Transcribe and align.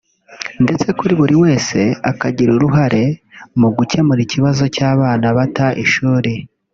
ndetse 0.63 0.87
buri 1.19 1.35
wese 1.43 1.79
akagira 2.11 2.51
uruhare 2.53 3.03
mu 3.59 3.67
gukemura 3.77 4.19
ikibazo 4.23 4.63
cy’abana 4.75 5.27
bata 5.37 5.67
ishuri 5.83 6.31